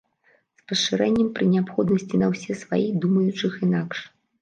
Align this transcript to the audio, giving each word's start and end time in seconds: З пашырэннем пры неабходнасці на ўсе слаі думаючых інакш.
З 0.61 0.63
пашырэннем 0.71 1.29
пры 1.37 1.45
неабходнасці 1.53 2.23
на 2.25 2.33
ўсе 2.35 2.59
слаі 2.65 2.91
думаючых 3.07 3.65
інакш. 3.65 3.97